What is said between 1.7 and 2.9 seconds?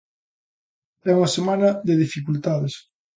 de dificultades.